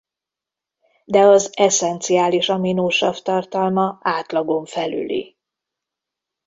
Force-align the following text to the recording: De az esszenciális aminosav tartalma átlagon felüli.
De 1.05 1.19
az 1.19 1.49
esszenciális 1.57 2.49
aminosav 2.49 3.21
tartalma 3.21 3.97
átlagon 4.01 4.65
felüli. 4.65 5.37